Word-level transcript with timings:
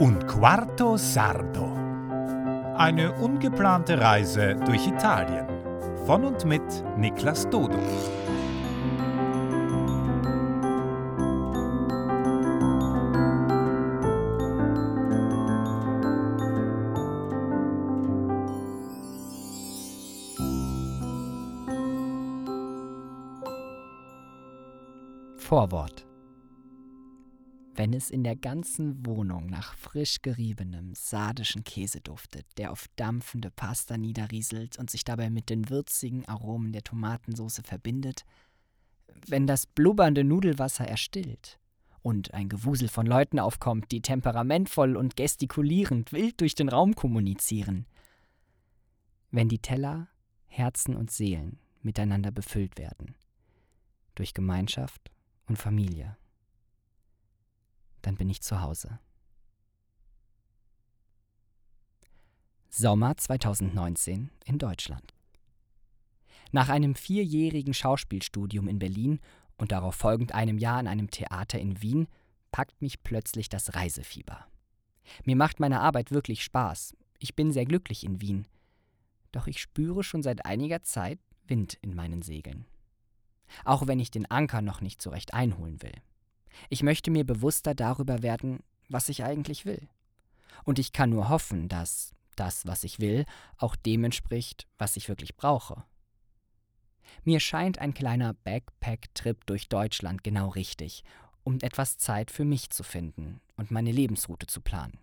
Un 0.00 0.24
quarto 0.28 0.96
sardo. 0.96 1.72
Eine 2.76 3.12
ungeplante 3.20 4.00
Reise 4.00 4.54
durch 4.54 4.86
Italien. 4.86 5.44
Von 6.06 6.24
und 6.24 6.44
mit 6.44 6.62
Niklas 6.96 7.50
Dodo. 7.50 7.78
Vorwort. 25.36 25.97
Wenn 27.78 27.92
es 27.92 28.10
in 28.10 28.24
der 28.24 28.34
ganzen 28.34 29.06
Wohnung 29.06 29.46
nach 29.46 29.72
frisch 29.74 30.20
geriebenem 30.20 30.96
sardischen 30.96 31.62
Käse 31.62 32.00
duftet, 32.00 32.44
der 32.56 32.72
auf 32.72 32.88
dampfende 32.96 33.52
Pasta 33.52 33.96
niederrieselt 33.96 34.80
und 34.80 34.90
sich 34.90 35.04
dabei 35.04 35.30
mit 35.30 35.48
den 35.48 35.70
würzigen 35.70 36.26
Aromen 36.26 36.72
der 36.72 36.82
Tomatensauce 36.82 37.60
verbindet, 37.62 38.24
wenn 39.28 39.46
das 39.46 39.66
blubbernde 39.66 40.24
Nudelwasser 40.24 40.88
erstillt 40.88 41.60
und 42.02 42.34
ein 42.34 42.48
Gewusel 42.48 42.88
von 42.88 43.06
Leuten 43.06 43.38
aufkommt, 43.38 43.92
die 43.92 44.02
temperamentvoll 44.02 44.96
und 44.96 45.14
gestikulierend 45.14 46.12
wild 46.12 46.40
durch 46.40 46.56
den 46.56 46.70
Raum 46.70 46.96
kommunizieren, 46.96 47.86
wenn 49.30 49.48
die 49.48 49.60
Teller, 49.60 50.08
Herzen 50.46 50.96
und 50.96 51.12
Seelen 51.12 51.60
miteinander 51.82 52.32
befüllt 52.32 52.76
werden, 52.76 53.14
durch 54.16 54.34
Gemeinschaft 54.34 55.12
und 55.46 55.58
Familie. 55.58 56.17
Dann 58.02 58.16
bin 58.16 58.28
ich 58.28 58.42
zu 58.42 58.60
Hause. 58.60 58.98
Sommer 62.68 63.16
2019 63.16 64.30
in 64.44 64.58
Deutschland. 64.58 65.14
Nach 66.52 66.68
einem 66.68 66.94
vierjährigen 66.94 67.74
Schauspielstudium 67.74 68.68
in 68.68 68.78
Berlin 68.78 69.20
und 69.56 69.72
darauf 69.72 69.94
folgend 69.94 70.32
einem 70.32 70.58
Jahr 70.58 70.78
an 70.78 70.86
einem 70.86 71.10
Theater 71.10 71.58
in 71.58 71.82
Wien 71.82 72.08
packt 72.52 72.80
mich 72.80 73.02
plötzlich 73.02 73.48
das 73.48 73.74
Reisefieber. 73.74 74.46
Mir 75.24 75.36
macht 75.36 75.60
meine 75.60 75.80
Arbeit 75.80 76.10
wirklich 76.10 76.44
Spaß. 76.44 76.94
Ich 77.18 77.34
bin 77.34 77.52
sehr 77.52 77.64
glücklich 77.64 78.04
in 78.04 78.20
Wien. 78.20 78.46
Doch 79.32 79.46
ich 79.46 79.60
spüre 79.60 80.04
schon 80.04 80.22
seit 80.22 80.46
einiger 80.46 80.82
Zeit 80.82 81.18
Wind 81.46 81.78
in 81.82 81.94
meinen 81.94 82.22
Segeln 82.22 82.66
auch 83.64 83.86
wenn 83.86 84.00
ich 84.00 84.10
den 84.10 84.30
Anker 84.30 84.62
noch 84.62 84.80
nicht 84.80 85.02
so 85.02 85.10
recht 85.10 85.34
einholen 85.34 85.82
will. 85.82 85.92
Ich 86.68 86.82
möchte 86.82 87.10
mir 87.10 87.24
bewusster 87.24 87.74
darüber 87.74 88.22
werden, 88.22 88.60
was 88.88 89.08
ich 89.08 89.24
eigentlich 89.24 89.64
will. 89.64 89.88
Und 90.64 90.78
ich 90.78 90.92
kann 90.92 91.10
nur 91.10 91.28
hoffen, 91.28 91.68
dass 91.68 92.14
das, 92.36 92.66
was 92.66 92.84
ich 92.84 93.00
will, 93.00 93.24
auch 93.56 93.76
dem 93.76 94.04
entspricht, 94.04 94.66
was 94.78 94.96
ich 94.96 95.08
wirklich 95.08 95.36
brauche. 95.36 95.84
Mir 97.24 97.40
scheint 97.40 97.78
ein 97.78 97.94
kleiner 97.94 98.34
Backpack-Trip 98.34 99.46
durch 99.46 99.68
Deutschland 99.68 100.22
genau 100.22 100.48
richtig, 100.50 101.04
um 101.42 101.58
etwas 101.60 101.98
Zeit 101.98 102.30
für 102.30 102.44
mich 102.44 102.70
zu 102.70 102.82
finden 102.82 103.40
und 103.56 103.70
meine 103.70 103.92
Lebensroute 103.92 104.46
zu 104.46 104.60
planen. 104.60 104.98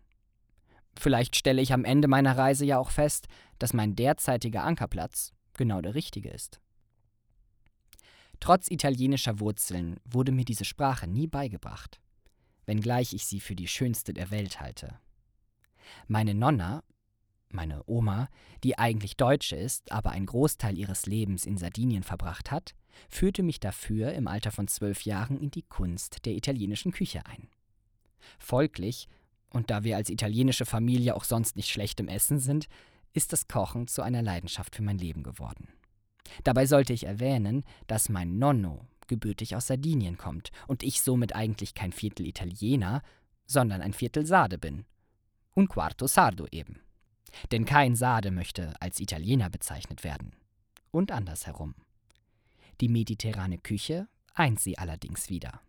Vielleicht 0.98 1.36
stelle 1.36 1.62
ich 1.62 1.74
am 1.74 1.84
Ende 1.84 2.08
meiner 2.08 2.38
Reise 2.38 2.66
ja 2.66 2.78
auch 2.78 2.92
fest, 2.92 3.28
dass 3.60 3.74
mein 3.74 3.96
derzeitiger 3.96 4.64
Ankerplatz 4.64 5.34
genau 5.54 5.82
der 5.82 5.96
richtige 5.96 6.30
ist. 6.30 6.62
Trotz 8.40 8.70
italienischer 8.70 9.40
Wurzeln 9.40 10.00
wurde 10.06 10.32
mir 10.32 10.46
diese 10.46 10.66
Sprache 10.66 11.08
nie 11.08 11.28
beigebracht, 11.28 12.00
wenngleich 12.66 13.14
ich 13.14 13.26
sie 13.26 13.40
für 13.40 13.56
die 13.56 13.68
schönste 13.68 14.14
der 14.14 14.32
Welt 14.32 14.60
halte. 14.60 15.00
Meine 16.08 16.34
Nonna, 16.34 16.84
meine 17.50 17.84
Oma, 17.86 18.30
die 18.64 18.78
eigentlich 18.78 19.18
Deutsche 19.18 19.56
ist, 19.56 19.92
aber 19.92 20.12
einen 20.12 20.26
Großteil 20.26 20.78
ihres 20.78 21.06
Lebens 21.06 21.46
in 21.46 21.58
Sardinien 21.58 22.04
verbracht 22.04 22.52
hat, 22.52 22.76
führte 23.10 23.44
mich 23.44 23.60
dafür 23.60 24.14
im 24.14 24.28
Alter 24.28 24.52
von 24.52 24.68
zwölf 24.68 25.04
Jahren 25.04 25.40
in 25.40 25.52
die 25.52 25.64
Kunst 25.64 26.26
der 26.26 26.34
italienischen 26.34 26.92
Küche 26.92 27.26
ein. 27.26 27.50
Folglich, 28.40 29.08
und 29.50 29.70
da 29.70 29.84
wir 29.84 29.96
als 29.96 30.10
italienische 30.10 30.66
Familie 30.66 31.16
auch 31.16 31.24
sonst 31.24 31.56
nicht 31.56 31.70
schlecht 31.70 32.00
im 32.00 32.08
Essen 32.08 32.40
sind, 32.40 32.68
ist 33.14 33.32
das 33.32 33.48
Kochen 33.48 33.88
zu 33.88 34.02
einer 34.02 34.22
Leidenschaft 34.22 34.76
für 34.76 34.84
mein 34.84 34.98
Leben 34.98 35.24
geworden. 35.24 35.70
Dabei 36.44 36.66
sollte 36.66 36.94
ich 36.94 37.06
erwähnen, 37.06 37.64
dass 37.88 38.10
mein 38.10 38.38
Nonno 38.38 38.88
gebürtig 39.08 39.56
aus 39.56 39.68
Sardinien 39.68 40.18
kommt 40.18 40.52
und 40.68 40.84
ich 40.84 41.02
somit 41.02 41.36
eigentlich 41.36 41.74
kein 41.74 41.92
Viertel 41.92 42.26
Italiener, 42.26 43.02
sondern 43.46 43.82
ein 43.82 43.94
Viertel 43.94 44.26
Sade 44.26 44.58
bin. 44.58 44.86
Un 45.56 45.68
quarto 45.68 46.08
sardo 46.08 46.48
eben. 46.52 46.82
Denn 47.52 47.66
kein 47.66 47.96
Sade 47.96 48.32
möchte 48.32 48.74
als 48.80 49.00
Italiener 49.00 49.50
bezeichnet 49.50 50.04
werden. 50.04 50.34
Und 50.92 51.12
andersherum. 51.12 51.76
Die 52.82 52.90
mediterrane 52.90 53.58
Küche 53.58 54.08
eint 54.34 54.60
sie 54.60 54.78
allerdings 54.78 55.30
wieder. 55.30 55.62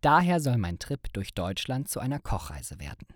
Daher 0.00 0.40
soll 0.40 0.58
mein 0.58 0.78
Trip 0.78 1.12
durch 1.12 1.34
Deutschland 1.34 1.88
zu 1.88 2.00
einer 2.00 2.18
Kochreise 2.18 2.78
werden. 2.78 3.06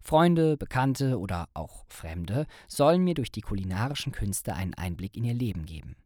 Freunde, 0.00 0.56
Bekannte 0.56 1.18
oder 1.18 1.48
auch 1.54 1.84
Fremde 1.88 2.46
sollen 2.68 3.02
mir 3.04 3.14
durch 3.14 3.32
die 3.32 3.40
kulinarischen 3.40 4.12
Künste 4.12 4.54
einen 4.54 4.74
Einblick 4.74 5.16
in 5.16 5.24
ihr 5.24 5.34
Leben 5.34 5.66
geben. 5.66 5.96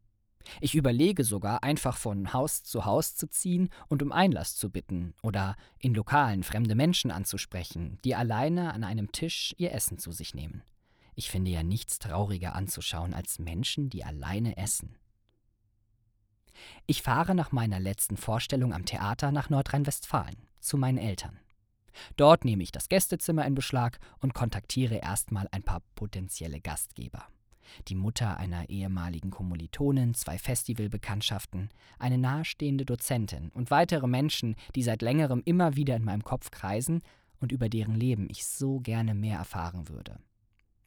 Ich 0.60 0.74
überlege 0.74 1.22
sogar, 1.24 1.62
einfach 1.62 1.96
von 1.96 2.32
Haus 2.32 2.62
zu 2.62 2.84
Haus 2.84 3.14
zu 3.14 3.28
ziehen 3.28 3.68
und 3.88 4.02
um 4.02 4.10
Einlass 4.10 4.56
zu 4.56 4.70
bitten 4.70 5.14
oder 5.22 5.56
in 5.78 5.94
Lokalen 5.94 6.42
fremde 6.42 6.74
Menschen 6.74 7.10
anzusprechen, 7.10 7.98
die 8.04 8.14
alleine 8.14 8.72
an 8.72 8.82
einem 8.82 9.12
Tisch 9.12 9.54
ihr 9.58 9.72
Essen 9.72 9.98
zu 9.98 10.12
sich 10.12 10.34
nehmen. 10.34 10.62
Ich 11.14 11.30
finde 11.30 11.50
ja 11.50 11.62
nichts 11.62 11.98
trauriger 11.98 12.54
anzuschauen 12.54 13.14
als 13.14 13.38
Menschen, 13.38 13.90
die 13.90 14.04
alleine 14.04 14.56
essen. 14.56 14.96
Ich 16.86 17.02
fahre 17.02 17.34
nach 17.34 17.52
meiner 17.52 17.80
letzten 17.80 18.16
Vorstellung 18.16 18.72
am 18.72 18.84
Theater 18.84 19.32
nach 19.32 19.50
Nordrhein-Westfalen 19.50 20.36
zu 20.60 20.76
meinen 20.76 20.98
Eltern. 20.98 21.38
Dort 22.16 22.44
nehme 22.44 22.62
ich 22.62 22.72
das 22.72 22.88
Gästezimmer 22.88 23.46
in 23.46 23.54
Beschlag 23.54 23.98
und 24.20 24.34
kontaktiere 24.34 24.96
erstmal 24.96 25.48
ein 25.50 25.62
paar 25.62 25.82
potenzielle 25.94 26.60
Gastgeber. 26.60 27.26
Die 27.88 27.94
Mutter 27.94 28.36
einer 28.36 28.68
ehemaligen 28.68 29.30
Kommilitonin, 29.30 30.14
zwei 30.14 30.38
Festivalbekanntschaften, 30.38 31.70
eine 31.98 32.18
nahestehende 32.18 32.84
Dozentin 32.84 33.50
und 33.50 33.70
weitere 33.70 34.06
Menschen, 34.06 34.56
die 34.74 34.82
seit 34.82 35.02
längerem 35.02 35.42
immer 35.44 35.76
wieder 35.76 35.96
in 35.96 36.04
meinem 36.04 36.24
Kopf 36.24 36.50
kreisen 36.50 37.02
und 37.40 37.52
über 37.52 37.68
deren 37.68 37.94
Leben 37.94 38.28
ich 38.30 38.44
so 38.46 38.80
gerne 38.80 39.14
mehr 39.14 39.38
erfahren 39.38 39.88
würde. 39.88 40.18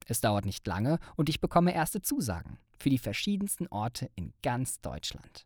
Es 0.07 0.21
dauert 0.21 0.45
nicht 0.45 0.67
lange 0.67 0.99
und 1.15 1.29
ich 1.29 1.39
bekomme 1.39 1.73
erste 1.73 2.01
Zusagen 2.01 2.57
für 2.77 2.89
die 2.89 2.97
verschiedensten 2.97 3.67
Orte 3.67 4.09
in 4.15 4.33
ganz 4.43 4.81
Deutschland. 4.81 5.45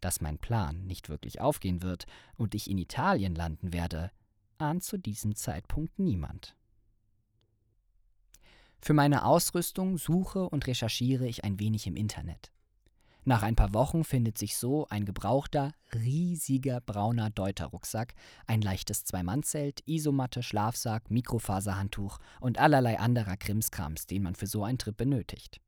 Dass 0.00 0.20
mein 0.20 0.38
Plan 0.38 0.84
nicht 0.86 1.08
wirklich 1.08 1.40
aufgehen 1.40 1.82
wird 1.82 2.06
und 2.34 2.56
ich 2.56 2.68
in 2.68 2.78
Italien 2.78 3.36
landen 3.36 3.72
werde, 3.72 4.10
ahnt 4.58 4.84
zu 4.84 4.98
diesem 4.98 5.34
Zeitpunkt 5.34 5.98
niemand. 5.98 6.56
Für 8.80 8.94
meine 8.94 9.24
Ausrüstung 9.24 9.96
suche 9.96 10.48
und 10.48 10.66
recherchiere 10.66 11.26
ich 11.26 11.44
ein 11.44 11.60
wenig 11.60 11.86
im 11.86 11.96
Internet. 11.96 12.52
Nach 13.24 13.44
ein 13.44 13.54
paar 13.54 13.72
Wochen 13.72 14.02
findet 14.02 14.36
sich 14.36 14.56
so 14.56 14.88
ein 14.88 15.04
gebrauchter, 15.04 15.72
riesiger 15.94 16.80
brauner 16.80 17.30
Deuter-Rucksack, 17.30 18.14
ein 18.48 18.60
leichtes 18.60 19.04
Zwei-Mann-Zelt, 19.04 19.86
Isomatte, 19.86 20.42
Schlafsack, 20.42 21.08
Mikrofaserhandtuch 21.08 22.18
und 22.40 22.58
allerlei 22.58 22.98
anderer 22.98 23.36
Krimskrams, 23.36 24.08
den 24.08 24.24
man 24.24 24.34
für 24.34 24.48
so 24.48 24.64
einen 24.64 24.78
Trip 24.78 24.96
benötigt. 24.96 25.60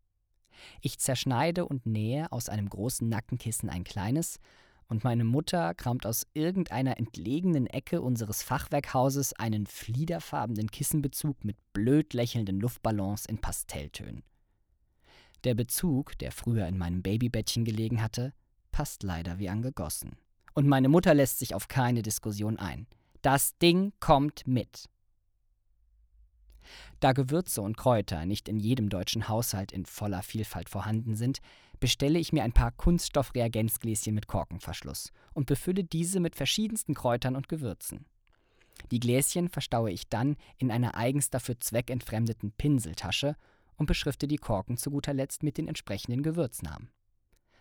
Ich 0.81 0.99
zerschneide 0.99 1.67
und 1.67 1.87
nähe 1.87 2.31
aus 2.33 2.49
einem 2.49 2.69
großen 2.69 3.09
Nackenkissen 3.09 3.71
ein 3.71 3.85
kleines, 3.85 4.41
und 4.89 5.05
meine 5.05 5.25
Mutter 5.25 5.75
kramt 5.75 6.07
aus 6.07 6.27
irgendeiner 6.35 6.99
entlegenen 6.99 7.67
Ecke 7.67 8.03
unseres 8.03 8.43
Fachwerkhauses 8.43 9.33
einen 9.35 9.67
fliederfarbenen 9.67 10.71
Kissenbezug 10.71 11.45
mit 11.45 11.57
blöd 11.73 12.13
lächelnden 12.15 12.61
Luftballons 12.61 13.27
in 13.27 13.39
Pastelltönen. 13.39 14.23
Der 15.45 15.55
Bezug, 15.55 16.17
der 16.19 16.33
früher 16.33 16.67
in 16.67 16.79
meinem 16.79 17.03
Babybettchen 17.03 17.65
gelegen 17.65 18.03
hatte, 18.03 18.33
passt 18.73 19.03
leider 19.03 19.39
wie 19.39 19.49
angegossen. 19.49 20.17
Und 20.55 20.69
meine 20.69 20.89
Mutter 20.89 21.15
lässt 21.15 21.39
sich 21.39 21.55
auf 21.55 21.69
keine 21.69 22.03
Diskussion 22.03 22.59
ein. 22.59 22.87
Das 23.23 23.57
Ding 23.59 23.93
kommt 24.01 24.47
mit. 24.47 24.89
Da 27.01 27.13
Gewürze 27.13 27.61
und 27.61 27.77
Kräuter 27.77 28.25
nicht 28.25 28.49
in 28.49 28.59
jedem 28.59 28.89
deutschen 28.89 29.29
Haushalt 29.29 29.73
in 29.73 29.85
voller 29.85 30.23
Vielfalt 30.23 30.69
vorhanden 30.69 31.15
sind, 31.15 31.41
bestelle 31.81 32.19
ich 32.19 32.33
mir 32.33 32.45
ein 32.45 32.53
paar 32.53 32.73
Kunststoffreagenzgläschen 32.73 34.15
mit 34.15 34.27
Korkenverschluss 34.27 35.13
und 35.33 35.47
befülle 35.47 35.85
diese 35.85 36.21
mit 36.21 36.37
verschiedensten 36.37 36.95
Kräutern 36.95 37.37
und 37.37 37.49
Gewürzen. 37.49 38.07
Die 38.91 39.01
Gläschen 39.01 39.49
verstaue 39.49 39.91
ich 39.91 40.09
dann 40.09 40.37
in 40.59 40.71
einer 40.71 40.95
eigens 40.95 41.31
dafür 41.31 41.59
zweckentfremdeten 41.61 42.53
Pinseltasche 42.53 43.37
und 43.77 43.87
beschrifte 43.87 44.29
die 44.29 44.37
Korken 44.37 44.77
zu 44.77 44.91
guter 44.91 45.15
Letzt 45.15 45.43
mit 45.43 45.59
den 45.59 45.69
entsprechenden 45.69 46.23
Gewürznamen. 46.23 46.91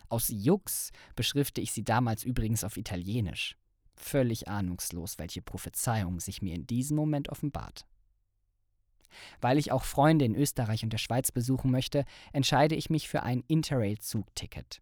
Aus 0.08 0.28
Jux 0.28 0.90
beschrifte 1.16 1.60
ich 1.60 1.72
sie 1.72 1.84
damals 1.84 2.24
übrigens 2.24 2.62
auf 2.62 2.76
Italienisch. 2.76 3.56
Völlig 3.96 4.48
ahnungslos, 4.48 5.18
welche 5.18 5.40
Prophezeiung 5.40 6.20
sich 6.20 6.42
mir 6.42 6.54
in 6.54 6.66
diesem 6.66 6.96
Moment 6.96 7.28
offenbart. 7.28 7.86
Weil 9.40 9.58
ich 9.58 9.72
auch 9.72 9.84
Freunde 9.84 10.24
in 10.24 10.34
Österreich 10.34 10.84
und 10.84 10.92
der 10.92 10.98
Schweiz 10.98 11.32
besuchen 11.32 11.70
möchte, 11.70 12.04
entscheide 12.32 12.74
ich 12.74 12.90
mich 12.90 13.08
für 13.08 13.22
ein 13.22 13.42
Interrail-Zugticket. 13.46 14.80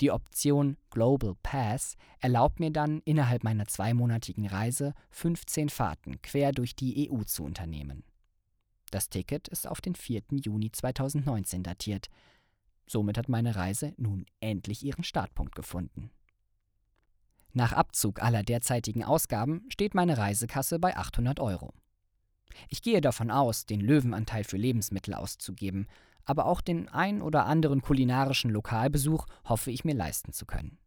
Die 0.00 0.10
Option 0.10 0.76
Global 0.90 1.34
Pass 1.42 1.96
erlaubt 2.20 2.60
mir 2.60 2.70
dann, 2.70 3.00
innerhalb 3.04 3.44
meiner 3.44 3.66
zweimonatigen 3.66 4.46
Reise 4.46 4.94
15 5.10 5.68
Fahrten 5.68 6.20
quer 6.22 6.52
durch 6.52 6.74
die 6.74 7.10
EU 7.10 7.22
zu 7.22 7.44
unternehmen. 7.44 8.04
Das 8.90 9.08
Ticket 9.08 9.48
ist 9.48 9.66
auf 9.66 9.80
den 9.80 9.94
4. 9.94 10.22
Juni 10.30 10.70
2019 10.70 11.62
datiert. 11.62 12.08
Somit 12.86 13.18
hat 13.18 13.28
meine 13.28 13.56
Reise 13.56 13.92
nun 13.96 14.26
endlich 14.40 14.84
ihren 14.84 15.04
Startpunkt 15.04 15.54
gefunden. 15.54 16.10
Nach 17.52 17.72
Abzug 17.72 18.22
aller 18.22 18.42
derzeitigen 18.42 19.02
Ausgaben 19.02 19.64
steht 19.70 19.94
meine 19.94 20.18
Reisekasse 20.18 20.78
bei 20.78 20.96
800 20.96 21.40
Euro. 21.40 21.72
Ich 22.68 22.82
gehe 22.82 23.00
davon 23.00 23.30
aus, 23.30 23.66
den 23.66 23.80
Löwenanteil 23.80 24.44
für 24.44 24.56
Lebensmittel 24.56 25.14
auszugeben, 25.14 25.86
aber 26.24 26.46
auch 26.46 26.60
den 26.60 26.88
ein 26.88 27.22
oder 27.22 27.46
anderen 27.46 27.82
kulinarischen 27.82 28.50
Lokalbesuch 28.50 29.26
hoffe 29.44 29.70
ich 29.70 29.84
mir 29.84 29.94
leisten 29.94 30.32
zu 30.32 30.46
können. 30.46 30.78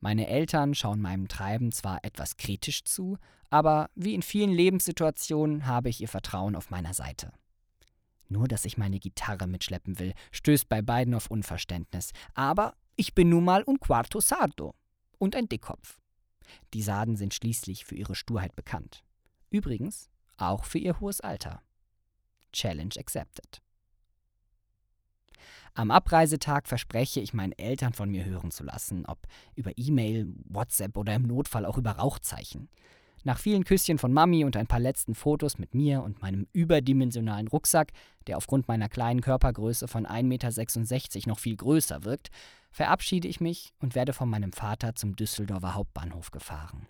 Meine 0.00 0.28
Eltern 0.28 0.74
schauen 0.74 1.00
meinem 1.00 1.28
Treiben 1.28 1.72
zwar 1.72 2.04
etwas 2.04 2.36
kritisch 2.36 2.84
zu, 2.84 3.18
aber 3.50 3.90
wie 3.94 4.14
in 4.14 4.22
vielen 4.22 4.52
Lebenssituationen 4.52 5.66
habe 5.66 5.88
ich 5.88 6.00
ihr 6.00 6.08
Vertrauen 6.08 6.56
auf 6.56 6.70
meiner 6.70 6.94
Seite. 6.94 7.32
Nur, 8.28 8.48
dass 8.48 8.64
ich 8.64 8.78
meine 8.78 8.98
Gitarre 8.98 9.46
mitschleppen 9.46 9.98
will, 9.98 10.14
stößt 10.32 10.68
bei 10.68 10.82
beiden 10.82 11.14
auf 11.14 11.30
Unverständnis. 11.30 12.12
Aber 12.34 12.74
ich 12.96 13.14
bin 13.14 13.28
nun 13.28 13.44
mal 13.44 13.62
un 13.64 13.78
quarto 13.78 14.20
sardo 14.20 14.74
und 15.18 15.36
ein 15.36 15.48
Dickkopf. 15.48 16.00
Die 16.72 16.82
Sarden 16.82 17.16
sind 17.16 17.34
schließlich 17.34 17.84
für 17.84 17.94
ihre 17.94 18.14
Sturheit 18.14 18.54
bekannt. 18.56 19.04
Übrigens 19.50 20.10
auch 20.36 20.64
für 20.64 20.78
ihr 20.78 21.00
hohes 21.00 21.20
Alter. 21.20 21.62
Challenge 22.52 22.94
accepted. 22.98 23.60
Am 25.76 25.90
Abreisetag 25.90 26.68
verspreche 26.68 27.18
ich 27.20 27.34
meinen 27.34 27.52
Eltern 27.52 27.92
von 27.92 28.08
mir 28.08 28.24
hören 28.24 28.52
zu 28.52 28.62
lassen, 28.62 29.04
ob 29.06 29.26
über 29.56 29.72
E-Mail, 29.76 30.32
WhatsApp 30.44 30.96
oder 30.96 31.14
im 31.14 31.24
Notfall 31.24 31.66
auch 31.66 31.76
über 31.76 31.92
Rauchzeichen. 31.92 32.68
Nach 33.24 33.38
vielen 33.38 33.64
Küsschen 33.64 33.98
von 33.98 34.12
Mami 34.12 34.44
und 34.44 34.56
ein 34.56 34.68
paar 34.68 34.78
letzten 34.78 35.14
Fotos 35.14 35.58
mit 35.58 35.74
mir 35.74 36.02
und 36.02 36.22
meinem 36.22 36.46
überdimensionalen 36.52 37.48
Rucksack, 37.48 37.90
der 38.26 38.36
aufgrund 38.36 38.68
meiner 38.68 38.88
kleinen 38.88 39.20
Körpergröße 39.20 39.88
von 39.88 40.06
1,66 40.06 40.22
Meter 41.14 41.28
noch 41.30 41.38
viel 41.38 41.56
größer 41.56 42.04
wirkt, 42.04 42.28
verabschiede 42.70 43.26
ich 43.26 43.40
mich 43.40 43.72
und 43.80 43.94
werde 43.94 44.12
von 44.12 44.28
meinem 44.28 44.52
Vater 44.52 44.94
zum 44.94 45.16
Düsseldorfer 45.16 45.74
Hauptbahnhof 45.74 46.30
gefahren. 46.30 46.86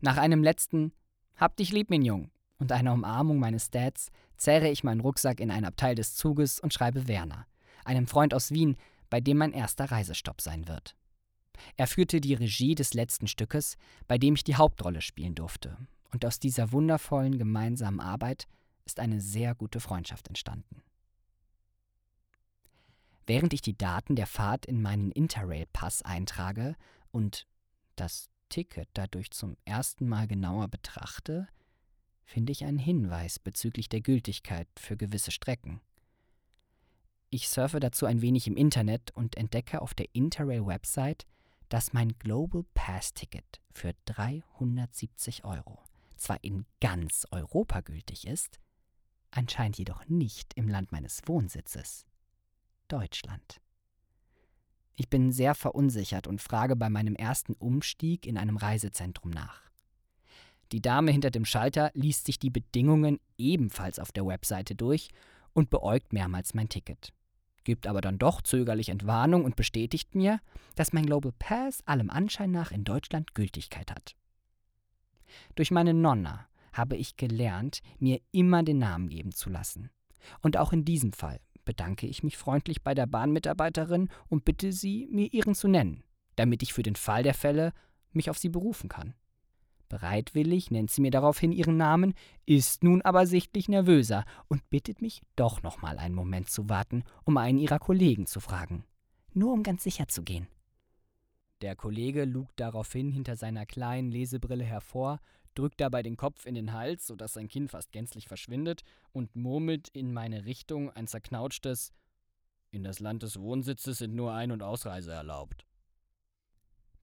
Nach 0.00 0.18
einem 0.18 0.44
letzten 0.44 0.92
Hab 1.36 1.56
dich 1.56 1.72
lieb, 1.72 1.90
mein 1.90 2.02
Jung 2.02 2.30
und 2.62 2.70
einer 2.70 2.92
Umarmung 2.92 3.40
meines 3.40 3.70
Dads 3.70 4.12
zerre 4.36 4.68
ich 4.68 4.84
meinen 4.84 5.00
Rucksack 5.00 5.40
in 5.40 5.50
ein 5.50 5.64
Abteil 5.64 5.96
des 5.96 6.14
Zuges 6.14 6.60
und 6.60 6.72
schreibe 6.72 7.08
Werner, 7.08 7.48
einem 7.84 8.06
Freund 8.06 8.32
aus 8.32 8.52
Wien, 8.52 8.76
bei 9.10 9.20
dem 9.20 9.38
mein 9.38 9.52
erster 9.52 9.90
Reisestopp 9.90 10.40
sein 10.40 10.68
wird. 10.68 10.94
Er 11.76 11.88
führte 11.88 12.20
die 12.20 12.34
Regie 12.34 12.76
des 12.76 12.94
letzten 12.94 13.26
Stückes, 13.26 13.76
bei 14.06 14.16
dem 14.16 14.34
ich 14.34 14.44
die 14.44 14.54
Hauptrolle 14.54 15.00
spielen 15.00 15.34
durfte, 15.34 15.76
und 16.12 16.24
aus 16.24 16.38
dieser 16.38 16.70
wundervollen 16.70 17.36
gemeinsamen 17.36 17.98
Arbeit 17.98 18.46
ist 18.84 19.00
eine 19.00 19.20
sehr 19.20 19.56
gute 19.56 19.80
Freundschaft 19.80 20.28
entstanden. 20.28 20.84
Während 23.26 23.52
ich 23.54 23.60
die 23.60 23.76
Daten 23.76 24.14
der 24.14 24.28
Fahrt 24.28 24.66
in 24.66 24.80
meinen 24.82 25.10
Interrail-Pass 25.10 26.02
eintrage 26.02 26.76
und 27.10 27.48
das 27.96 28.28
Ticket 28.50 28.88
dadurch 28.94 29.32
zum 29.32 29.56
ersten 29.64 30.08
Mal 30.08 30.28
genauer 30.28 30.68
betrachte, 30.68 31.48
finde 32.32 32.52
ich 32.52 32.64
einen 32.64 32.78
Hinweis 32.78 33.38
bezüglich 33.38 33.90
der 33.90 34.00
Gültigkeit 34.00 34.66
für 34.78 34.96
gewisse 34.96 35.30
Strecken. 35.30 35.82
Ich 37.28 37.50
surfe 37.50 37.78
dazu 37.78 38.06
ein 38.06 38.22
wenig 38.22 38.46
im 38.46 38.56
Internet 38.56 39.10
und 39.10 39.36
entdecke 39.36 39.82
auf 39.82 39.92
der 39.92 40.06
Interrail-Website, 40.14 41.26
dass 41.68 41.92
mein 41.92 42.14
Global 42.18 42.64
Pass-Ticket 42.72 43.60
für 43.70 43.92
370 44.06 45.44
Euro 45.44 45.78
zwar 46.16 46.42
in 46.42 46.64
ganz 46.80 47.26
Europa 47.30 47.82
gültig 47.82 48.26
ist, 48.26 48.60
anscheinend 49.30 49.76
jedoch 49.76 50.06
nicht 50.08 50.54
im 50.54 50.68
Land 50.68 50.90
meines 50.90 51.20
Wohnsitzes, 51.26 52.06
Deutschland. 52.88 53.60
Ich 54.94 55.10
bin 55.10 55.32
sehr 55.32 55.54
verunsichert 55.54 56.26
und 56.26 56.40
frage 56.40 56.76
bei 56.76 56.88
meinem 56.88 57.14
ersten 57.14 57.52
Umstieg 57.54 58.26
in 58.26 58.38
einem 58.38 58.56
Reisezentrum 58.56 59.30
nach. 59.30 59.71
Die 60.72 60.80
Dame 60.80 61.12
hinter 61.12 61.30
dem 61.30 61.44
Schalter 61.44 61.90
liest 61.94 62.24
sich 62.24 62.38
die 62.38 62.50
Bedingungen 62.50 63.20
ebenfalls 63.36 63.98
auf 63.98 64.10
der 64.10 64.26
Webseite 64.26 64.74
durch 64.74 65.10
und 65.52 65.68
beäugt 65.68 66.14
mehrmals 66.14 66.54
mein 66.54 66.70
Ticket. 66.70 67.12
Gibt 67.64 67.86
aber 67.86 68.00
dann 68.00 68.18
doch 68.18 68.40
zögerlich 68.40 68.88
Entwarnung 68.88 69.44
und 69.44 69.54
bestätigt 69.54 70.14
mir, 70.14 70.40
dass 70.74 70.94
mein 70.94 71.06
Global 71.06 71.32
Pass 71.38 71.86
allem 71.86 72.10
Anschein 72.10 72.50
nach 72.50 72.72
in 72.72 72.84
Deutschland 72.84 73.34
Gültigkeit 73.34 73.90
hat. 73.90 74.16
Durch 75.54 75.70
meine 75.70 75.94
Nonna 75.94 76.48
habe 76.72 76.96
ich 76.96 77.16
gelernt, 77.16 77.82
mir 77.98 78.20
immer 78.32 78.62
den 78.62 78.78
Namen 78.78 79.10
geben 79.10 79.32
zu 79.32 79.50
lassen. 79.50 79.90
Und 80.40 80.56
auch 80.56 80.72
in 80.72 80.84
diesem 80.86 81.12
Fall 81.12 81.38
bedanke 81.64 82.06
ich 82.06 82.22
mich 82.22 82.38
freundlich 82.38 82.82
bei 82.82 82.94
der 82.94 83.06
Bahnmitarbeiterin 83.06 84.08
und 84.28 84.44
bitte 84.44 84.72
sie, 84.72 85.06
mir 85.10 85.32
ihren 85.32 85.54
zu 85.54 85.68
nennen, 85.68 86.02
damit 86.36 86.62
ich 86.62 86.72
für 86.72 86.82
den 86.82 86.96
Fall 86.96 87.22
der 87.22 87.34
Fälle 87.34 87.72
mich 88.12 88.30
auf 88.30 88.38
sie 88.38 88.48
berufen 88.48 88.88
kann. 88.88 89.14
Bereitwillig 89.92 90.70
nennt 90.70 90.90
sie 90.90 91.02
mir 91.02 91.10
daraufhin 91.10 91.52
ihren 91.52 91.76
Namen, 91.76 92.14
ist 92.46 92.82
nun 92.82 93.02
aber 93.02 93.26
sichtlich 93.26 93.68
nervöser 93.68 94.24
und 94.48 94.70
bittet 94.70 95.02
mich, 95.02 95.20
doch 95.36 95.62
noch 95.62 95.82
mal 95.82 95.98
einen 95.98 96.14
Moment 96.14 96.48
zu 96.48 96.70
warten, 96.70 97.04
um 97.24 97.36
einen 97.36 97.58
ihrer 97.58 97.78
Kollegen 97.78 98.24
zu 98.24 98.40
fragen. 98.40 98.86
Nur 99.34 99.52
um 99.52 99.62
ganz 99.62 99.82
sicher 99.82 100.08
zu 100.08 100.22
gehen. 100.22 100.46
Der 101.60 101.76
Kollege 101.76 102.24
lugt 102.24 102.58
daraufhin 102.58 103.10
hinter 103.10 103.36
seiner 103.36 103.66
kleinen 103.66 104.10
Lesebrille 104.10 104.64
hervor, 104.64 105.20
drückt 105.54 105.78
dabei 105.82 106.02
den 106.02 106.16
Kopf 106.16 106.46
in 106.46 106.54
den 106.54 106.72
Hals, 106.72 107.06
sodass 107.06 107.34
sein 107.34 107.48
Kinn 107.48 107.68
fast 107.68 107.92
gänzlich 107.92 108.28
verschwindet, 108.28 108.84
und 109.12 109.36
murmelt 109.36 109.90
in 109.90 110.14
meine 110.14 110.46
Richtung 110.46 110.88
ein 110.88 111.06
zerknautschtes 111.06 111.92
In 112.70 112.82
das 112.82 112.98
Land 112.98 113.24
des 113.24 113.38
Wohnsitzes 113.38 113.98
sind 113.98 114.14
nur 114.14 114.32
Ein- 114.32 114.52
und 114.52 114.62
Ausreise 114.62 115.12
erlaubt. 115.12 115.66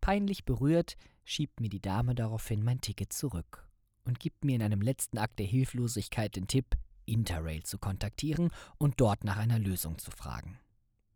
Peinlich 0.01 0.43
berührt 0.43 0.97
schiebt 1.29 1.59
mir 1.59 1.69
die 1.69 1.81
Dame 1.81 2.15
daraufhin 2.15 2.63
mein 2.63 2.81
Ticket 2.81 3.13
zurück 3.13 3.67
und 4.03 4.19
gibt 4.19 4.43
mir 4.43 4.55
in 4.55 4.63
einem 4.63 4.81
letzten 4.81 5.19
Akt 5.19 5.37
der 5.37 5.45
Hilflosigkeit 5.45 6.35
den 6.35 6.47
Tipp, 6.47 6.75
Interrail 7.05 7.61
zu 7.63 7.77
kontaktieren 7.77 8.49
und 8.77 8.99
dort 8.99 9.23
nach 9.23 9.37
einer 9.37 9.59
Lösung 9.59 9.99
zu 9.99 10.09
fragen. 10.09 10.59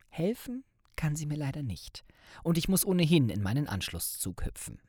Helfen 0.09 0.63
kann 0.95 1.15
sie 1.15 1.25
mir 1.25 1.37
leider 1.37 1.63
nicht, 1.63 2.05
und 2.43 2.59
ich 2.59 2.69
muss 2.69 2.85
ohnehin 2.85 3.29
in 3.29 3.41
meinen 3.41 3.67
Anschlusszug 3.67 4.45
hüpfen. 4.45 4.79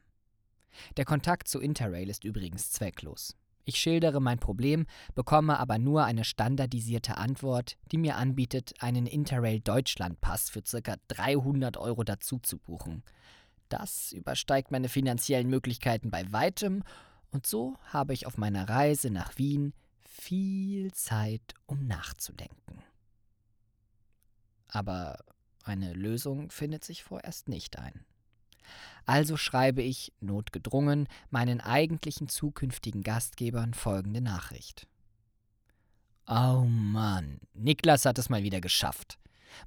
Der 0.99 1.07
Kontakt 1.07 1.49
zu 1.49 1.59
Interrail 1.59 2.11
ist 2.11 2.25
übrigens 2.25 2.71
zwecklos. 2.71 3.35
Ich 3.65 3.77
schildere 3.77 4.21
mein 4.21 4.39
Problem, 4.39 4.85
bekomme 5.15 5.59
aber 5.59 5.79
nur 5.79 6.05
eine 6.05 6.25
standardisierte 6.25 7.17
Antwort, 7.17 7.79
die 7.93 7.97
mir 7.97 8.17
anbietet, 8.17 8.75
einen 8.81 9.07
Interrail 9.07 9.61
Deutschland-Pass 9.61 10.51
für 10.51 10.61
ca. 10.61 10.97
300 11.09 11.79
Euro 11.79 12.05
dazu 12.05 12.39
zu 12.41 12.59
buchen. 12.59 13.03
Das 13.69 14.13
übersteigt 14.13 14.71
meine 14.71 14.89
finanziellen 14.89 15.49
Möglichkeiten 15.49 16.11
bei 16.11 16.31
weitem, 16.33 16.83
und 17.31 17.47
so 17.47 17.77
habe 17.93 18.13
ich 18.13 18.27
auf 18.27 18.39
meiner 18.39 18.69
Reise 18.69 19.11
nach 19.11 19.37
Wien 19.39 19.73
viel 20.01 20.93
Zeit, 20.93 21.55
um 21.67 21.85
nachzudenken. 21.87 22.85
Aber 24.69 25.19
eine 25.65 25.93
Lösung 25.95 26.51
findet 26.51 26.85
sich 26.85 27.03
vorerst 27.03 27.49
nicht 27.49 27.79
ein. 27.79 28.05
Also 29.07 29.37
schreibe 29.37 29.83
ich, 29.83 30.13
notgedrungen, 30.21 31.09
meinen 31.31 31.61
eigentlichen 31.61 32.29
zukünftigen 32.29 33.03
Gastgebern 33.03 33.75
folgende 33.75 34.21
Nachricht. 34.21 34.87
Oh 36.27 36.65
Mann, 36.67 37.41
Niklas 37.53 38.07
hat 38.07 38.19
es 38.19 38.31
mal 38.31 38.43
wieder 38.43 38.61
geschafft. 38.61 39.19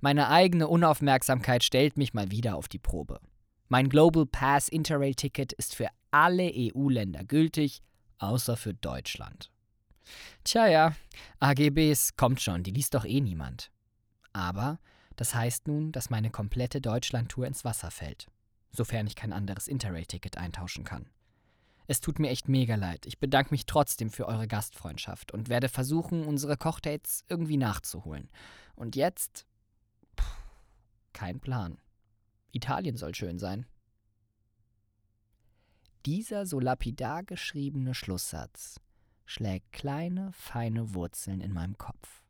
Meine 0.01 0.29
eigene 0.29 0.67
Unaufmerksamkeit 0.67 1.63
stellt 1.63 1.97
mich 1.97 2.13
mal 2.13 2.31
wieder 2.31 2.55
auf 2.55 2.67
die 2.67 2.79
Probe. 2.79 3.19
Mein 3.69 3.89
Global 3.89 4.25
Pass 4.25 4.69
Interrail-Ticket 4.69 5.51
ist 5.51 5.75
für 5.75 5.89
alle 6.09 6.49
EU-Länder 6.55 7.25
gültig, 7.25 7.81
außer 8.17 8.55
für 8.55 8.73
Deutschland. 8.73 9.51
Tja 10.45 10.67
ja, 10.67 10.95
AGBs 11.41 12.15
kommt 12.15 12.39
schon, 12.41 12.63
die 12.63 12.71
liest 12.71 12.93
doch 12.93 13.03
eh 13.03 13.19
niemand. 13.19 13.71
Aber 14.31 14.79
das 15.17 15.35
heißt 15.35 15.67
nun, 15.67 15.91
dass 15.91 16.09
meine 16.09 16.29
komplette 16.29 16.79
Deutschland-Tour 16.79 17.45
ins 17.45 17.65
Wasser 17.65 17.91
fällt, 17.91 18.27
sofern 18.71 19.05
ich 19.05 19.15
kein 19.15 19.33
anderes 19.33 19.67
Interrail-Ticket 19.67 20.37
eintauschen 20.37 20.85
kann. 20.85 21.09
Es 21.87 21.99
tut 21.99 22.19
mir 22.19 22.29
echt 22.29 22.47
mega 22.47 22.75
leid. 22.75 23.05
Ich 23.05 23.19
bedanke 23.19 23.51
mich 23.51 23.65
trotzdem 23.65 24.09
für 24.09 24.27
eure 24.27 24.47
Gastfreundschaft 24.47 25.33
und 25.33 25.49
werde 25.49 25.67
versuchen, 25.67 26.23
unsere 26.25 26.55
Kochdates 26.55 27.25
irgendwie 27.27 27.57
nachzuholen. 27.57 28.29
Und 28.75 28.95
jetzt? 28.95 29.45
Puh, 30.15 30.23
kein 31.11 31.41
Plan. 31.41 31.79
Italien 32.51 32.97
soll 32.97 33.13
schön 33.15 33.39
sein. 33.39 33.65
dieser 36.07 36.45
so 36.45 36.61
lapidar 36.61 37.21
geschriebene 37.23 37.93
Schlusssatz 37.93 38.79
schlägt 39.25 39.73
kleine, 39.73 40.31
feine 40.31 40.93
Wurzeln 40.93 41.41
in 41.41 41.51
meinem 41.51 41.77
Kopf. 41.77 42.23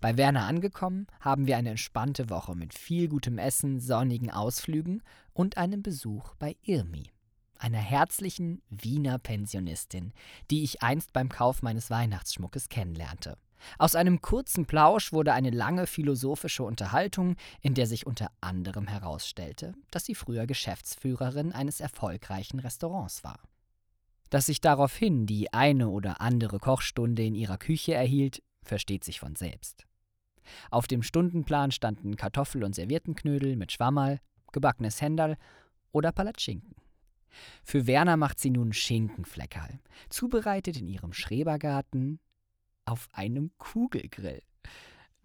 Bei 0.00 0.16
Werner 0.16 0.46
angekommen, 0.46 1.08
haben 1.18 1.48
wir 1.48 1.56
eine 1.56 1.70
entspannte 1.70 2.30
Woche 2.30 2.54
mit 2.54 2.74
viel 2.74 3.08
gutem 3.08 3.38
Essen, 3.38 3.80
sonnigen 3.80 4.30
Ausflügen 4.30 5.02
und 5.32 5.56
einem 5.56 5.82
Besuch 5.82 6.36
bei 6.36 6.56
Irmi, 6.62 7.10
einer 7.58 7.78
herzlichen 7.78 8.62
Wiener 8.70 9.18
Pensionistin, 9.18 10.12
die 10.50 10.62
ich 10.62 10.82
einst 10.82 11.12
beim 11.12 11.28
Kauf 11.28 11.62
meines 11.62 11.90
Weihnachtsschmuckes 11.90 12.68
kennenlernte. 12.68 13.36
Aus 13.78 13.94
einem 13.94 14.20
kurzen 14.20 14.66
Plausch 14.66 15.12
wurde 15.12 15.32
eine 15.32 15.50
lange 15.50 15.86
philosophische 15.86 16.62
Unterhaltung, 16.62 17.36
in 17.60 17.74
der 17.74 17.86
sich 17.86 18.06
unter 18.06 18.30
anderem 18.40 18.86
herausstellte, 18.86 19.74
dass 19.90 20.04
sie 20.04 20.14
früher 20.14 20.46
Geschäftsführerin 20.46 21.52
eines 21.52 21.80
erfolgreichen 21.80 22.60
Restaurants 22.60 23.24
war. 23.24 23.40
Dass 24.30 24.46
sich 24.46 24.60
daraufhin 24.60 25.26
die 25.26 25.52
eine 25.52 25.88
oder 25.88 26.20
andere 26.20 26.58
Kochstunde 26.58 27.24
in 27.24 27.34
ihrer 27.34 27.58
Küche 27.58 27.94
erhielt, 27.94 28.42
versteht 28.62 29.04
sich 29.04 29.20
von 29.20 29.36
selbst. 29.36 29.86
Auf 30.70 30.86
dem 30.86 31.02
Stundenplan 31.02 31.70
standen 31.70 32.16
Kartoffel- 32.16 32.64
und 32.64 32.74
Serviettenknödel 32.74 33.56
mit 33.56 33.72
Schwammerl, 33.72 34.20
gebackenes 34.52 35.00
Händal 35.00 35.36
oder 35.92 36.12
Palatschinken. 36.12 36.74
Für 37.62 37.86
Werner 37.86 38.16
macht 38.16 38.40
sie 38.40 38.50
nun 38.50 38.72
Schinkenfleckerl, 38.72 39.80
zubereitet 40.08 40.78
in 40.78 40.88
ihrem 40.88 41.12
Schrebergarten 41.12 42.20
auf 42.86 43.08
einem 43.12 43.50
Kugelgrill. 43.58 44.42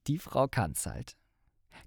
Die 0.07 0.17
Frau 0.17 0.47
kann's 0.47 0.85
halt. 0.85 1.15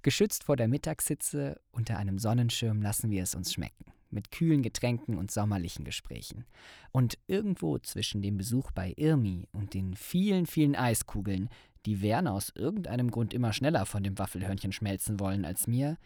Geschützt 0.02 0.44
vor 0.44 0.56
der 0.56 0.68
Mittagssitze 0.68 1.60
unter 1.72 1.98
einem 1.98 2.18
Sonnenschirm 2.18 2.80
lassen 2.82 3.10
wir 3.10 3.22
es 3.22 3.34
uns 3.34 3.52
schmecken, 3.52 3.86
mit 4.10 4.30
kühlen 4.30 4.62
Getränken 4.62 5.18
und 5.18 5.30
sommerlichen 5.30 5.84
Gesprächen. 5.84 6.46
Und 6.92 7.18
irgendwo 7.26 7.78
zwischen 7.78 8.22
dem 8.22 8.36
Besuch 8.36 8.70
bei 8.70 8.94
Irmi 8.96 9.48
und 9.52 9.74
den 9.74 9.94
vielen, 9.94 10.46
vielen 10.46 10.76
Eiskugeln, 10.76 11.48
die 11.86 12.00
Werner 12.00 12.32
aus 12.32 12.50
irgendeinem 12.54 13.10
Grund 13.10 13.34
immer 13.34 13.52
schneller 13.52 13.86
von 13.86 14.02
dem 14.02 14.18
Waffelhörnchen 14.18 14.72
schmelzen 14.72 15.20
wollen 15.20 15.44
als 15.44 15.66
mir, 15.66 15.98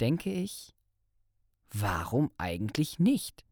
denke 0.00 0.32
ich, 0.32 0.74
warum 1.72 2.30
eigentlich 2.38 2.98
nicht? 2.98 3.44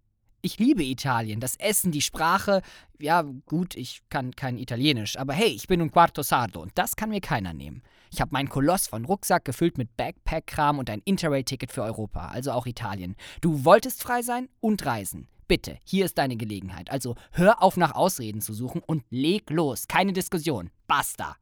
Ich 0.45 0.59
liebe 0.59 0.85
Italien, 0.85 1.41
das 1.41 1.57
Essen, 1.57 1.91
die 1.91 2.03
Sprache. 2.03 2.61
Ja, 3.01 3.23
gut, 3.23 3.77
ich 3.77 4.03
kann 4.11 4.37
kein 4.37 4.59
Italienisch, 4.59 5.19
aber 5.19 5.33
hey, 5.33 5.49
ich 5.49 5.69
bin 5.69 5.81
un 5.81 5.91
quarto 5.91 6.23
sardo 6.23 6.61
und 6.61 6.73
das 6.75 6.97
kann 6.97 7.09
mir 7.09 7.23
keiner 7.23 7.55
nehmen. 7.55 7.83
Ich 8.13 8.21
habe 8.21 8.33
meinen 8.33 8.51
Koloss 8.51 8.87
von 8.89 9.07
Rucksack 9.07 9.47
gefüllt 9.47 9.79
mit 9.79 9.97
Backpack-Kram 9.97 10.79
und 10.79 10.91
ein 10.91 11.01
Interrail-Ticket 11.03 11.73
für 11.73 11.83
Europa, 11.83 12.29
also 12.29 12.53
auch 12.53 12.67
Italien. 12.67 13.17
Du 13.41 13.65
wolltest 13.65 14.03
frei 14.03 14.21
sein 14.21 14.51
und 14.61 14.85
reisen. 14.85 15.29
Bitte, 15.49 15.79
hier 15.83 16.05
ist 16.05 16.19
deine 16.19 16.37
Gelegenheit. 16.37 16.91
Also 16.91 17.15
hör 17.33 17.63
auf 17.63 17.79
nach 17.79 17.95
Ausreden 17.95 18.43
zu 18.43 18.53
suchen 18.53 18.83
und 18.87 19.03
leg 19.09 19.49
los. 19.49 19.89
Keine 19.89 20.13
Diskussion. 20.13 20.69
Basta. 20.87 21.37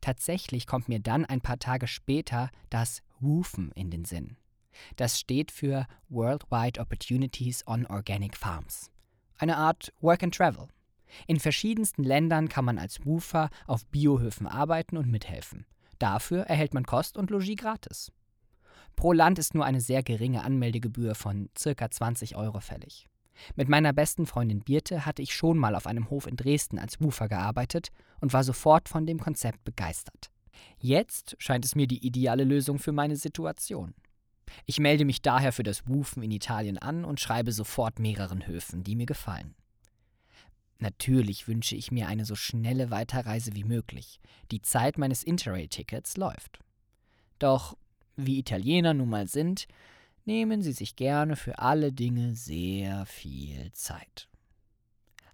Tatsächlich 0.00 0.68
kommt 0.68 0.88
mir 0.88 1.00
dann 1.00 1.24
ein 1.24 1.40
paar 1.40 1.58
Tage 1.58 1.88
später 1.88 2.50
das 2.70 3.02
Woofen 3.18 3.72
in 3.72 3.90
den 3.90 4.04
Sinn. 4.04 4.36
Das 4.96 5.18
steht 5.18 5.50
für 5.50 5.86
Worldwide 6.08 6.80
Opportunities 6.80 7.66
on 7.66 7.86
Organic 7.86 8.36
Farms. 8.36 8.90
Eine 9.38 9.56
Art 9.56 9.92
Work 10.00 10.22
and 10.22 10.34
Travel. 10.34 10.68
In 11.26 11.40
verschiedensten 11.40 12.04
Ländern 12.04 12.48
kann 12.48 12.64
man 12.64 12.78
als 12.78 13.04
Woofer 13.04 13.50
auf 13.66 13.84
Biohöfen 13.86 14.46
arbeiten 14.46 14.96
und 14.96 15.10
mithelfen. 15.10 15.66
Dafür 15.98 16.42
erhält 16.42 16.74
man 16.74 16.84
Kost 16.84 17.16
und 17.16 17.30
Logis 17.30 17.56
gratis. 17.56 18.12
Pro 18.96 19.12
Land 19.12 19.38
ist 19.38 19.54
nur 19.54 19.64
eine 19.64 19.80
sehr 19.80 20.02
geringe 20.02 20.42
Anmeldegebühr 20.42 21.14
von 21.14 21.48
ca. 21.54 21.90
20 21.90 22.36
Euro 22.36 22.60
fällig. 22.60 23.08
Mit 23.56 23.68
meiner 23.68 23.92
besten 23.92 24.26
Freundin 24.26 24.60
Birte 24.60 25.06
hatte 25.06 25.22
ich 25.22 25.34
schon 25.34 25.58
mal 25.58 25.74
auf 25.74 25.86
einem 25.86 26.10
Hof 26.10 26.26
in 26.26 26.36
Dresden 26.36 26.78
als 26.78 27.00
Woofer 27.00 27.28
gearbeitet 27.28 27.88
und 28.20 28.32
war 28.32 28.44
sofort 28.44 28.88
von 28.88 29.06
dem 29.06 29.18
Konzept 29.18 29.64
begeistert. 29.64 30.30
Jetzt 30.78 31.36
scheint 31.38 31.64
es 31.64 31.74
mir 31.74 31.86
die 31.86 32.06
ideale 32.06 32.44
Lösung 32.44 32.78
für 32.78 32.92
meine 32.92 33.16
Situation. 33.16 33.94
Ich 34.66 34.78
melde 34.78 35.04
mich 35.04 35.22
daher 35.22 35.52
für 35.52 35.62
das 35.62 35.86
Woofen 35.88 36.22
in 36.22 36.30
Italien 36.30 36.78
an 36.78 37.04
und 37.04 37.20
schreibe 37.20 37.52
sofort 37.52 37.98
mehreren 37.98 38.46
Höfen, 38.46 38.84
die 38.84 38.96
mir 38.96 39.06
gefallen. 39.06 39.54
Natürlich 40.78 41.46
wünsche 41.46 41.76
ich 41.76 41.92
mir 41.92 42.08
eine 42.08 42.24
so 42.24 42.34
schnelle 42.34 42.90
Weiterreise 42.90 43.54
wie 43.54 43.64
möglich. 43.64 44.20
Die 44.50 44.62
Zeit 44.62 44.98
meines 44.98 45.22
Interrail-Tickets 45.22 46.16
läuft. 46.16 46.58
Doch, 47.38 47.76
wie 48.16 48.38
Italiener 48.38 48.92
nun 48.92 49.08
mal 49.08 49.28
sind, 49.28 49.68
nehmen 50.24 50.62
sie 50.62 50.72
sich 50.72 50.96
gerne 50.96 51.36
für 51.36 51.58
alle 51.58 51.92
Dinge 51.92 52.34
sehr 52.34 53.06
viel 53.06 53.72
Zeit. 53.72 54.28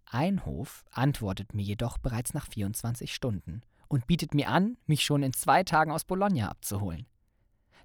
Ein 0.04 0.44
Hof 0.44 0.84
antwortet 0.90 1.54
mir 1.54 1.62
jedoch 1.62 1.98
bereits 1.98 2.34
nach 2.34 2.46
24 2.46 3.14
Stunden 3.14 3.62
und 3.88 4.06
bietet 4.06 4.34
mir 4.34 4.48
an, 4.48 4.76
mich 4.86 5.02
schon 5.02 5.22
in 5.22 5.32
zwei 5.32 5.64
Tagen 5.64 5.92
aus 5.92 6.04
Bologna 6.04 6.48
abzuholen. 6.48 7.06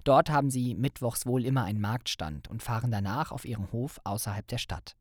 Dort 0.04 0.30
haben 0.30 0.50
sie 0.50 0.74
mittwochs 0.74 1.24
wohl 1.24 1.44
immer 1.44 1.64
einen 1.64 1.80
Marktstand 1.80 2.48
und 2.48 2.62
fahren 2.62 2.90
danach 2.90 3.32
auf 3.32 3.46
ihren 3.46 3.72
Hof 3.72 4.00
außerhalb 4.04 4.46
der 4.46 4.58
Stadt. 4.58 4.96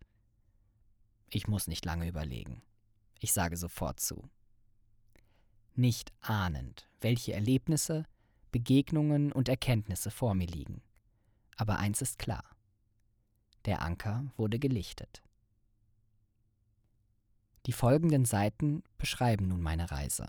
Ich 1.29 1.47
muss 1.47 1.67
nicht 1.67 1.83
lange 1.83 2.07
überlegen. 2.07 2.61
Ich 3.19 3.33
sage 3.33 3.57
sofort 3.57 3.99
zu. 3.99 4.29
Nicht 5.75 6.13
ahnend, 6.21 6.87
welche 7.01 7.33
Erlebnisse, 7.33 8.05
Begegnungen 8.51 9.31
und 9.31 9.49
Erkenntnisse 9.49 10.11
vor 10.11 10.35
mir 10.35 10.47
liegen. 10.47 10.81
Aber 11.57 11.79
eins 11.79 12.01
ist 12.01 12.19
klar. 12.19 12.43
Der 13.65 13.81
Anker 13.81 14.25
wurde 14.37 14.59
gelichtet. 14.59 15.21
Die 17.65 17.71
folgenden 17.71 18.25
Seiten 18.25 18.83
beschreiben 18.97 19.47
nun 19.47 19.61
meine 19.61 19.89
Reise. 19.89 20.27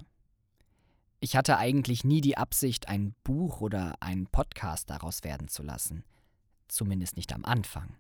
Ich 1.25 1.37
hatte 1.37 1.57
eigentlich 1.57 2.05
nie 2.05 2.21
die 2.21 2.37
Absicht, 2.37 2.91
ein 2.91 3.15
Buch 3.25 3.63
oder 3.63 3.95
einen 4.01 4.27
Podcast 4.27 4.91
daraus 4.91 5.25
werden 5.25 5.49
zu 5.49 5.63
lassen. 5.63 6.05
Zumindest 6.69 7.17
nicht 7.17 7.33
am 7.33 7.47
Anfang. 7.47 7.97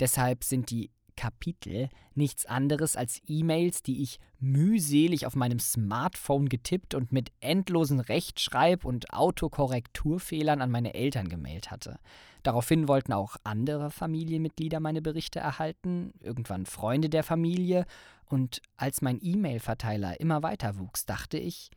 Deshalb 0.00 0.42
sind 0.42 0.70
die 0.70 0.90
Kapitel 1.14 1.90
nichts 2.14 2.46
anderes 2.46 2.96
als 2.96 3.20
E-Mails, 3.26 3.82
die 3.82 4.02
ich 4.02 4.18
mühselig 4.38 5.26
auf 5.26 5.36
meinem 5.36 5.58
Smartphone 5.58 6.48
getippt 6.48 6.94
und 6.94 7.12
mit 7.12 7.32
endlosen 7.40 8.00
Rechtschreib- 8.00 8.86
und 8.86 9.12
Autokorrekturfehlern 9.12 10.62
an 10.62 10.70
meine 10.70 10.94
Eltern 10.94 11.28
gemailt 11.28 11.70
hatte. 11.70 11.98
Daraufhin 12.44 12.88
wollten 12.88 13.12
auch 13.12 13.36
andere 13.44 13.90
Familienmitglieder 13.90 14.80
meine 14.80 15.02
Berichte 15.02 15.38
erhalten, 15.38 16.14
irgendwann 16.20 16.64
Freunde 16.64 17.10
der 17.10 17.24
Familie, 17.24 17.84
und 18.24 18.62
als 18.78 19.02
mein 19.02 19.18
E-Mail-Verteiler 19.20 20.18
immer 20.18 20.42
weiter 20.42 20.78
wuchs, 20.78 21.04
dachte 21.04 21.36
ich, 21.36 21.70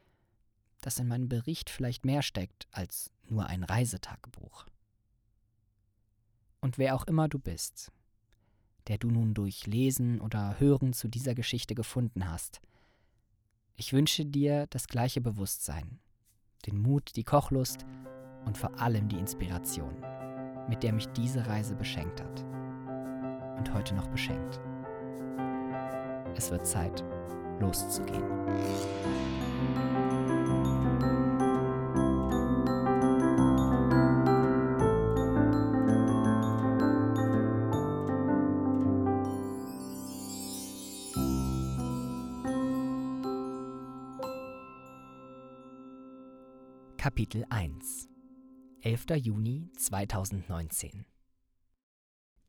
dass 0.86 1.00
in 1.00 1.08
meinem 1.08 1.28
Bericht 1.28 1.72
vielleicht 1.72 2.06
mehr 2.06 2.22
steckt 2.22 2.68
als 2.72 3.12
nur 3.28 3.48
ein 3.48 3.64
Reisetagebuch. 3.64 4.68
Und 6.62 6.78
wer 6.78 6.94
auch 6.94 7.06
immer 7.06 7.28
du 7.28 7.40
bist, 7.40 7.92
der 8.88 9.00
du 9.00 9.10
nun 9.10 9.34
durch 9.34 9.66
Lesen 9.66 10.22
oder 10.22 10.60
Hören 10.60 10.94
zu 10.94 11.08
dieser 11.08 11.34
Geschichte 11.34 11.74
gefunden 11.74 12.30
hast, 12.30 12.62
ich 13.76 13.94
wünsche 13.94 14.28
dir 14.28 14.68
das 14.68 14.88
gleiche 14.88 15.22
Bewusstsein, 15.22 16.00
den 16.68 16.80
Mut, 16.80 17.16
die 17.16 17.24
Kochlust 17.24 17.84
und 18.46 18.56
vor 18.56 18.80
allem 18.80 19.10
die 19.10 19.18
Inspiration, 19.18 19.96
mit 20.70 20.84
der 20.84 20.94
mich 20.94 21.08
diese 21.08 21.48
Reise 21.48 21.76
beschenkt 21.76 22.22
hat 22.22 22.44
und 23.58 23.74
heute 23.74 23.96
noch 23.96 24.08
beschenkt. 24.10 24.60
Es 26.36 26.52
wird 26.52 26.68
Zeit, 26.68 27.04
loszugehen. 27.60 28.24
Kapitel 47.36 47.48
1 47.50 48.08
11. 48.80 49.06
Juni 49.18 49.70
2019 49.78 51.06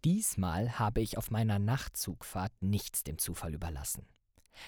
Diesmal 0.04 0.78
habe 0.78 1.00
ich 1.00 1.18
auf 1.18 1.32
meiner 1.32 1.58
Nachtzugfahrt 1.58 2.52
nichts 2.60 3.02
dem 3.02 3.18
Zufall 3.18 3.52
überlassen. 3.52 4.06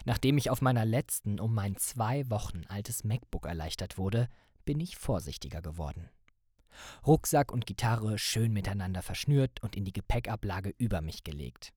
Nachdem 0.05 0.37
ich 0.37 0.51
auf 0.51 0.61
meiner 0.61 0.85
letzten 0.85 1.39
um 1.39 1.55
mein 1.55 1.77
zwei 1.77 2.29
Wochen 2.31 2.65
altes 2.67 3.05
MacBook 3.05 3.47
erleichtert 3.47 3.97
wurde, 3.97 4.29
bin 4.65 4.81
ich 4.81 4.97
vorsichtiger 4.97 5.63
geworden. 5.63 6.11
Rucksack 7.07 7.53
und 7.53 7.67
Gitarre 7.67 8.19
schön 8.19 8.53
miteinander 8.53 9.03
verschnürt 9.03 9.63
und 9.63 9.77
in 9.77 9.85
die 9.85 9.93
Gepäckablage 9.93 10.75
über 10.79 11.01
mich 11.01 11.23
gelegt. 11.23 11.73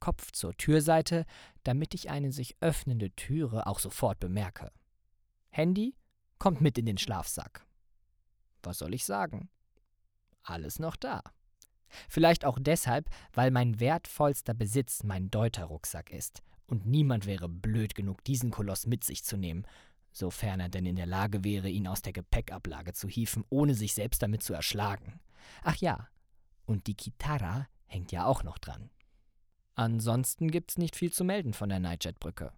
Kopf 0.00 0.32
zur 0.32 0.52
Türseite, 0.56 1.26
damit 1.62 1.94
ich 1.94 2.10
eine 2.10 2.32
sich 2.32 2.56
öffnende 2.60 3.12
Türe 3.12 3.68
auch 3.68 3.78
sofort 3.78 4.18
bemerke. 4.18 4.72
Handy 5.50 5.94
kommt 6.40 6.60
mit 6.60 6.76
in 6.76 6.86
den 6.86 6.98
Schlafsack. 6.98 7.67
Was 8.68 8.76
soll 8.76 8.92
ich 8.92 9.06
sagen? 9.06 9.48
Alles 10.42 10.78
noch 10.78 10.94
da. 10.94 11.22
Vielleicht 12.10 12.44
auch 12.44 12.58
deshalb, 12.60 13.08
weil 13.32 13.50
mein 13.50 13.80
wertvollster 13.80 14.52
Besitz 14.52 15.04
mein 15.04 15.30
Deuter-Rucksack 15.30 16.10
ist. 16.10 16.42
Und 16.66 16.84
niemand 16.84 17.24
wäre 17.24 17.48
blöd 17.48 17.94
genug, 17.94 18.22
diesen 18.24 18.50
Koloss 18.50 18.86
mit 18.86 19.04
sich 19.04 19.24
zu 19.24 19.38
nehmen, 19.38 19.66
sofern 20.12 20.60
er 20.60 20.68
denn 20.68 20.84
in 20.84 20.96
der 20.96 21.06
Lage 21.06 21.44
wäre, 21.44 21.70
ihn 21.70 21.86
aus 21.86 22.02
der 22.02 22.12
Gepäckablage 22.12 22.92
zu 22.92 23.08
hieven, 23.08 23.42
ohne 23.48 23.74
sich 23.74 23.94
selbst 23.94 24.22
damit 24.22 24.42
zu 24.42 24.52
erschlagen. 24.52 25.18
Ach 25.62 25.76
ja, 25.76 26.06
und 26.66 26.88
die 26.88 26.94
Kitara 26.94 27.68
hängt 27.86 28.12
ja 28.12 28.26
auch 28.26 28.42
noch 28.42 28.58
dran. 28.58 28.90
Ansonsten 29.76 30.50
gibt's 30.50 30.76
nicht 30.76 30.94
viel 30.94 31.10
zu 31.10 31.24
melden 31.24 31.54
von 31.54 31.70
der 31.70 31.80
Nightjet-Brücke. 31.80 32.52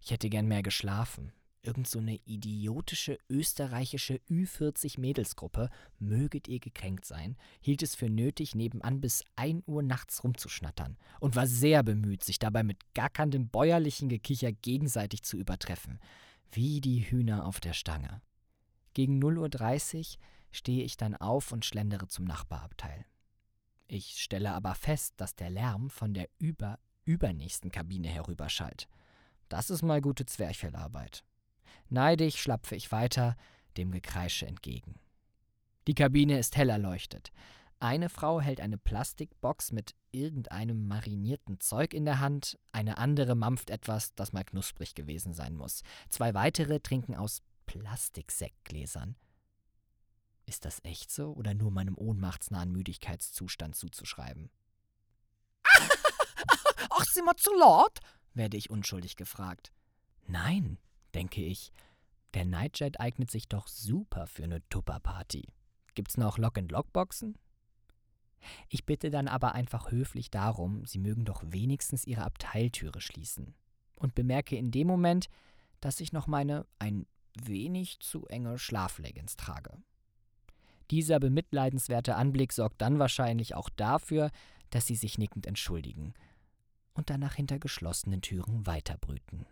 Ich 0.00 0.10
hätte 0.10 0.28
gern 0.30 0.48
mehr 0.48 0.64
geschlafen. 0.64 1.32
Irgend 1.66 1.88
so 1.88 1.98
eine 1.98 2.14
idiotische 2.26 3.18
österreichische 3.28 4.20
Ü40-Mädelsgruppe, 4.30 5.68
möget 5.98 6.46
ihr 6.46 6.60
gekränkt 6.60 7.04
sein, 7.04 7.36
hielt 7.60 7.82
es 7.82 7.96
für 7.96 8.08
nötig, 8.08 8.54
nebenan 8.54 9.00
bis 9.00 9.24
1 9.34 9.64
Uhr 9.66 9.82
nachts 9.82 10.22
rumzuschnattern 10.22 10.96
und 11.18 11.34
war 11.34 11.48
sehr 11.48 11.82
bemüht, 11.82 12.22
sich 12.22 12.38
dabei 12.38 12.62
mit 12.62 12.94
gackerndem 12.94 13.48
bäuerlichen 13.48 14.08
Gekicher 14.08 14.52
gegenseitig 14.52 15.24
zu 15.24 15.36
übertreffen. 15.36 15.98
Wie 16.52 16.80
die 16.80 17.10
Hühner 17.10 17.44
auf 17.44 17.58
der 17.58 17.72
Stange. 17.72 18.22
Gegen 18.94 19.20
0.30 19.20 19.98
Uhr 19.98 20.22
stehe 20.52 20.84
ich 20.84 20.96
dann 20.96 21.16
auf 21.16 21.50
und 21.50 21.64
schlendere 21.64 22.06
zum 22.06 22.26
Nachbarabteil. 22.26 23.06
Ich 23.88 24.22
stelle 24.22 24.52
aber 24.52 24.76
fest, 24.76 25.14
dass 25.16 25.34
der 25.34 25.50
Lärm 25.50 25.90
von 25.90 26.14
der 26.14 26.28
über 26.38 26.78
übernächsten 27.04 27.72
Kabine 27.72 28.08
herüberschallt. 28.08 28.88
Das 29.48 29.70
ist 29.70 29.82
mal 29.82 30.00
gute 30.00 30.26
Zwerchfellarbeit. 30.26 31.24
Neidig 31.88 32.40
schlapfe 32.40 32.74
ich 32.74 32.92
weiter 32.92 33.36
dem 33.76 33.90
Gekreische 33.90 34.46
entgegen. 34.46 34.98
Die 35.86 35.94
Kabine 35.94 36.38
ist 36.38 36.56
hell 36.56 36.70
erleuchtet. 36.70 37.32
Eine 37.78 38.08
Frau 38.08 38.40
hält 38.40 38.60
eine 38.60 38.78
Plastikbox 38.78 39.70
mit 39.70 39.94
irgendeinem 40.10 40.88
marinierten 40.88 41.60
Zeug 41.60 41.92
in 41.92 42.06
der 42.06 42.20
Hand, 42.20 42.58
eine 42.72 42.96
andere 42.98 43.34
mampft 43.34 43.70
etwas, 43.70 44.14
das 44.14 44.32
mal 44.32 44.44
knusprig 44.44 44.94
gewesen 44.94 45.34
sein 45.34 45.54
muss. 45.54 45.82
Zwei 46.08 46.32
weitere 46.32 46.80
trinken 46.80 47.14
aus 47.14 47.42
Plastiksektgläsern. 47.66 49.16
Ist 50.46 50.64
das 50.64 50.80
echt 50.84 51.10
so 51.10 51.32
oder 51.32 51.54
nur 51.54 51.70
meinem 51.70 51.98
ohnmachtsnahen 51.98 52.72
Müdigkeitszustand 52.72 53.76
zuzuschreiben? 53.76 54.50
Ach, 56.90 57.04
sind 57.04 57.24
wir 57.24 57.36
zu 57.36 57.52
laut? 57.54 57.98
werde 58.32 58.56
ich 58.56 58.70
unschuldig 58.70 59.16
gefragt. 59.16 59.72
Nein, 60.26 60.78
denke 61.16 61.42
ich. 61.42 61.72
Der 62.34 62.44
Nightjet 62.44 63.00
eignet 63.00 63.30
sich 63.30 63.48
doch 63.48 63.66
super 63.66 64.26
für 64.26 64.44
eine 64.44 64.60
Tupperparty. 64.68 65.48
Gibt's 65.94 66.18
noch 66.18 66.36
Lock-and-Lock-Boxen? 66.36 67.38
Ich 68.68 68.84
bitte 68.84 69.10
dann 69.10 69.26
aber 69.26 69.54
einfach 69.54 69.90
höflich 69.90 70.30
darum, 70.30 70.84
sie 70.84 70.98
mögen 70.98 71.24
doch 71.24 71.42
wenigstens 71.46 72.06
ihre 72.06 72.24
Abteiltüre 72.24 73.00
schließen. 73.00 73.54
Und 73.94 74.14
bemerke 74.14 74.56
in 74.56 74.70
dem 74.70 74.86
Moment, 74.86 75.28
dass 75.80 76.00
ich 76.00 76.12
noch 76.12 76.26
meine 76.26 76.66
ein 76.78 77.06
wenig 77.42 77.98
zu 78.00 78.26
enge 78.26 78.58
Schlafleggings 78.58 79.36
trage. 79.36 79.72
Dieser 80.90 81.18
bemitleidenswerte 81.18 82.14
Anblick 82.14 82.52
sorgt 82.52 82.80
dann 82.82 82.98
wahrscheinlich 82.98 83.54
auch 83.54 83.70
dafür, 83.70 84.30
dass 84.70 84.86
sie 84.86 84.96
sich 84.96 85.16
nickend 85.16 85.46
entschuldigen 85.46 86.12
und 86.92 87.08
danach 87.08 87.34
hinter 87.34 87.58
geschlossenen 87.58 88.20
Türen 88.20 88.66
weiterbrüten. 88.66 89.46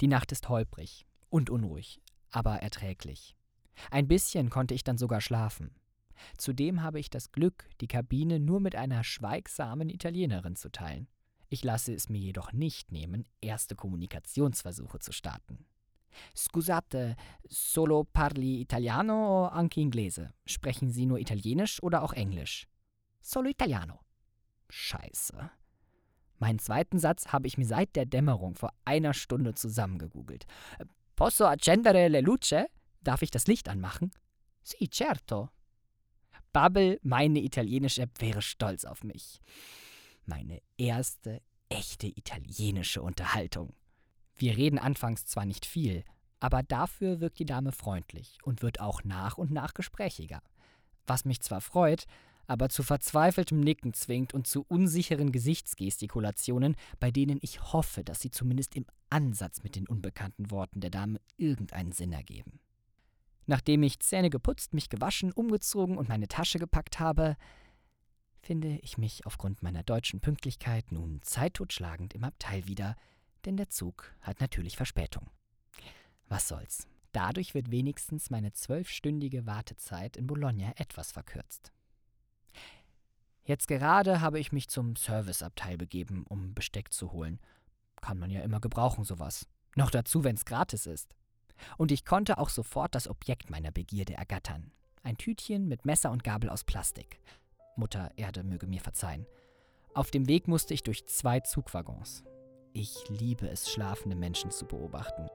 Die 0.00 0.08
Nacht 0.08 0.32
ist 0.32 0.48
holprig 0.48 1.06
und 1.30 1.50
unruhig, 1.50 2.00
aber 2.30 2.56
erträglich. 2.56 3.36
Ein 3.90 4.08
bisschen 4.08 4.50
konnte 4.50 4.74
ich 4.74 4.84
dann 4.84 4.98
sogar 4.98 5.20
schlafen. 5.20 5.74
Zudem 6.38 6.82
habe 6.82 6.98
ich 6.98 7.10
das 7.10 7.32
Glück, 7.32 7.68
die 7.80 7.88
Kabine 7.88 8.40
nur 8.40 8.60
mit 8.60 8.74
einer 8.74 9.04
schweigsamen 9.04 9.90
Italienerin 9.90 10.56
zu 10.56 10.70
teilen. 10.70 11.08
Ich 11.48 11.62
lasse 11.62 11.94
es 11.94 12.08
mir 12.08 12.18
jedoch 12.18 12.52
nicht 12.52 12.90
nehmen, 12.90 13.26
erste 13.40 13.76
Kommunikationsversuche 13.76 14.98
zu 14.98 15.12
starten. 15.12 15.66
Scusate, 16.34 17.16
solo 17.48 18.04
parli 18.04 18.60
italiano 18.60 19.44
o 19.44 19.46
anche 19.46 19.80
inglese? 19.80 20.32
Sprechen 20.46 20.90
Sie 20.90 21.06
nur 21.06 21.18
Italienisch 21.18 21.82
oder 21.82 22.02
auch 22.02 22.14
Englisch? 22.14 22.66
Solo 23.20 23.50
italiano. 23.50 24.00
Scheiße. 24.70 25.50
Meinen 26.38 26.58
zweiten 26.58 26.98
Satz 26.98 27.28
habe 27.28 27.46
ich 27.46 27.56
mir 27.58 27.66
seit 27.66 27.96
der 27.96 28.06
Dämmerung 28.06 28.54
vor 28.54 28.72
einer 28.84 29.14
Stunde 29.14 29.54
zusammengegoogelt. 29.54 30.46
Posso 31.14 31.46
accendere 31.46 32.08
le 32.08 32.20
luce? 32.20 32.66
Darf 33.00 33.22
ich 33.22 33.30
das 33.30 33.46
Licht 33.46 33.68
anmachen? 33.68 34.10
Si, 34.62 34.88
certo. 34.92 35.48
Bubble, 36.52 36.98
meine 37.02 37.40
italienische 37.40 38.02
App, 38.02 38.20
wäre 38.20 38.42
stolz 38.42 38.84
auf 38.84 39.04
mich. 39.04 39.40
Meine 40.24 40.60
erste 40.76 41.40
echte 41.68 42.06
italienische 42.06 43.02
Unterhaltung. 43.02 43.74
Wir 44.36 44.56
reden 44.56 44.78
anfangs 44.78 45.24
zwar 45.26 45.46
nicht 45.46 45.66
viel, 45.66 46.04
aber 46.40 46.62
dafür 46.62 47.20
wirkt 47.20 47.38
die 47.38 47.46
Dame 47.46 47.72
freundlich 47.72 48.38
und 48.42 48.62
wird 48.62 48.80
auch 48.80 49.04
nach 49.04 49.38
und 49.38 49.50
nach 49.50 49.72
gesprächiger. 49.72 50.42
Was 51.06 51.24
mich 51.24 51.40
zwar 51.40 51.60
freut, 51.60 52.06
aber 52.46 52.68
zu 52.68 52.82
verzweifeltem 52.82 53.60
Nicken 53.60 53.92
zwingt 53.92 54.34
und 54.34 54.46
zu 54.46 54.64
unsicheren 54.68 55.32
Gesichtsgestikulationen, 55.32 56.76
bei 57.00 57.10
denen 57.10 57.38
ich 57.42 57.72
hoffe, 57.72 58.04
dass 58.04 58.20
sie 58.20 58.30
zumindest 58.30 58.76
im 58.76 58.86
Ansatz 59.10 59.62
mit 59.62 59.76
den 59.76 59.86
unbekannten 59.88 60.50
Worten 60.50 60.80
der 60.80 60.90
Dame 60.90 61.20
irgendeinen 61.36 61.92
Sinn 61.92 62.12
ergeben. 62.12 62.60
Nachdem 63.46 63.82
ich 63.82 64.00
Zähne 64.00 64.30
geputzt, 64.30 64.74
mich 64.74 64.88
gewaschen, 64.88 65.32
umgezogen 65.32 65.96
und 65.96 66.08
meine 66.08 66.28
Tasche 66.28 66.58
gepackt 66.58 66.98
habe, 66.98 67.36
finde 68.40 68.78
ich 68.78 68.98
mich 68.98 69.26
aufgrund 69.26 69.62
meiner 69.62 69.82
deutschen 69.82 70.20
Pünktlichkeit 70.20 70.92
nun 70.92 71.20
zeittotschlagend 71.22 72.14
im 72.14 72.24
Abteil 72.24 72.66
wieder, 72.66 72.96
denn 73.44 73.56
der 73.56 73.68
Zug 73.68 74.14
hat 74.20 74.40
natürlich 74.40 74.76
Verspätung. 74.76 75.30
Was 76.28 76.48
soll's. 76.48 76.86
Dadurch 77.12 77.54
wird 77.54 77.70
wenigstens 77.70 78.30
meine 78.30 78.52
zwölfstündige 78.52 79.46
Wartezeit 79.46 80.16
in 80.16 80.26
Bologna 80.26 80.72
etwas 80.76 81.12
verkürzt. 81.12 81.72
Jetzt 83.46 83.68
gerade 83.68 84.20
habe 84.20 84.40
ich 84.40 84.50
mich 84.50 84.68
zum 84.68 84.96
Serviceabteil 84.96 85.78
begeben, 85.78 86.24
um 86.28 86.52
Besteck 86.52 86.92
zu 86.92 87.12
holen. 87.12 87.38
Kann 88.02 88.18
man 88.18 88.28
ja 88.28 88.40
immer 88.40 88.58
gebrauchen, 88.58 89.04
sowas. 89.04 89.46
Noch 89.76 89.92
dazu, 89.92 90.24
wenn's 90.24 90.44
gratis 90.44 90.86
ist. 90.86 91.14
Und 91.78 91.92
ich 91.92 92.04
konnte 92.04 92.38
auch 92.38 92.48
sofort 92.48 92.96
das 92.96 93.06
Objekt 93.06 93.48
meiner 93.48 93.70
Begierde 93.70 94.14
ergattern. 94.14 94.72
Ein 95.04 95.16
Tütchen 95.16 95.68
mit 95.68 95.84
Messer 95.84 96.10
und 96.10 96.24
Gabel 96.24 96.50
aus 96.50 96.64
Plastik. 96.64 97.20
Mutter 97.76 98.10
Erde 98.16 98.42
möge 98.42 98.66
mir 98.66 98.80
verzeihen. 98.80 99.26
Auf 99.94 100.10
dem 100.10 100.26
Weg 100.26 100.48
musste 100.48 100.74
ich 100.74 100.82
durch 100.82 101.06
zwei 101.06 101.38
Zugwaggons. 101.38 102.24
Ich 102.72 103.08
liebe 103.08 103.48
es, 103.48 103.70
schlafende 103.70 104.16
Menschen 104.16 104.50
zu 104.50 104.66
beobachten. 104.66 105.28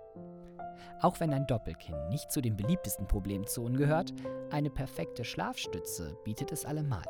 Auch 0.99 1.21
wenn 1.21 1.33
ein 1.33 1.47
Doppelkinn 1.47 2.09
nicht 2.09 2.29
zu 2.29 2.41
den 2.41 2.57
beliebtesten 2.57 3.07
Problemzonen 3.07 3.77
gehört, 3.77 4.13
eine 4.51 4.69
perfekte 4.69 5.23
Schlafstütze 5.23 6.17
bietet 6.25 6.51
es 6.51 6.65
allemal. 6.65 7.05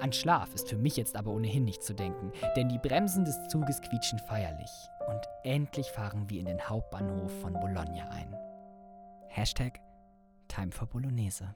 An 0.00 0.12
Schlaf 0.12 0.54
ist 0.54 0.68
für 0.68 0.76
mich 0.76 0.96
jetzt 0.96 1.16
aber 1.16 1.30
ohnehin 1.30 1.64
nicht 1.64 1.82
zu 1.82 1.94
denken, 1.94 2.32
denn 2.56 2.68
die 2.68 2.78
Bremsen 2.78 3.24
des 3.24 3.48
Zuges 3.48 3.80
quietschen 3.80 4.18
feierlich 4.18 4.70
und 5.08 5.20
endlich 5.44 5.86
fahren 5.90 6.28
wir 6.28 6.40
in 6.40 6.46
den 6.46 6.68
Hauptbahnhof 6.68 7.32
von 7.40 7.54
Bologna 7.54 8.08
ein. 8.10 8.36
Hashtag 9.28 9.80
Time 10.48 10.72
for 10.72 10.86
Bolognese. 10.86 11.54